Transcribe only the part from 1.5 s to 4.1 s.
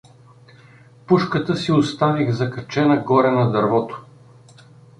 си оставих закачена горе на дървото.